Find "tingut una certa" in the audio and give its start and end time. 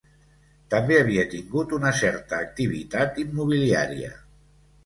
1.33-2.39